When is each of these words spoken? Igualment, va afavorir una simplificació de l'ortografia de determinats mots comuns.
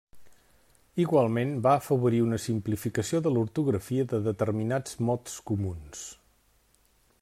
Igualment, 1.03 1.51
va 1.67 1.73
afavorir 1.81 2.23
una 2.29 2.39
simplificació 2.47 3.21
de 3.27 3.35
l'ortografia 3.35 4.09
de 4.15 4.23
determinats 4.31 5.01
mots 5.11 5.39
comuns. 5.53 6.07